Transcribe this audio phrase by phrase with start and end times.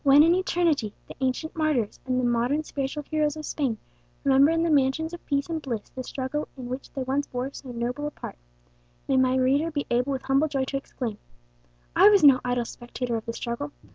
[0.03, 3.77] When in eternity the ancient martyrs and the modern spiritual heroes of Spain
[4.23, 7.51] remember in the mansions of peace and bliss the struggle in which they once bore
[7.53, 8.35] so noble a part,
[9.07, 11.19] may my reader be able with humble joy to exclaim,
[11.95, 13.73] "I was no idle spectator of the struggle!